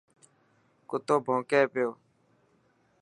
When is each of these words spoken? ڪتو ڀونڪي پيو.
ڪتو 0.89 1.15
ڀونڪي 1.25 1.61
پيو. 1.73 1.89